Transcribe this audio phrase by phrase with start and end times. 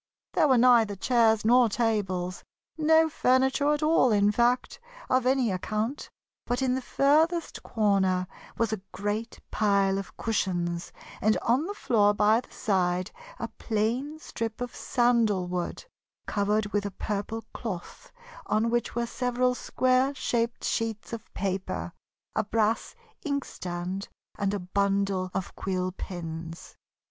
[0.33, 2.43] There were neither chairs nor tables
[2.75, 4.79] no furniture at all, in fact,
[5.11, 6.09] of any account
[6.47, 8.25] but in the furthest corner
[8.57, 10.91] was a great pile of cushions,
[11.21, 15.85] and on the floor by the side a plain strip of sandalwood,
[16.25, 18.11] covered with a purple cloth,
[18.47, 21.93] on which were several square shaped sheets of paper,
[22.35, 26.75] a brass inkstand, and a bundle of quill pens.